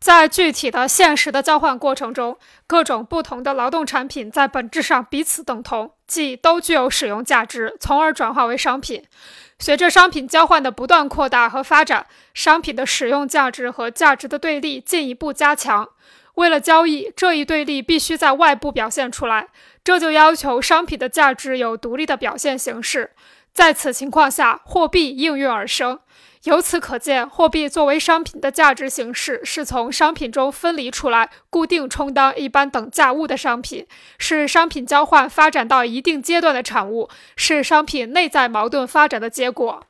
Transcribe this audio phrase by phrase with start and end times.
[0.00, 9.04] 在具体的现实的交换过程中，各种不同的劳动产品在本质上彼此等同，即都具有使用价值，从而转化为商品。
[9.58, 15.88] 随着商品交换的不断扩大和发展，商品的使用价值和价值的对立进一步加强。
[16.34, 19.48] 为了交易，这一对立必须在外部表现出来，
[19.82, 23.10] 这就要求商品的价值有独立的表现形式。
[23.52, 25.98] 在此情况下，货币应运而生。
[26.44, 33.86] 由此可见，货币作为商品的价值形式，是从商品中分离出来，固定充当一般等价物的商品，
[34.18, 39.82] 是商品交换发展到一定阶段的产物，是商品内在矛盾发展的结果。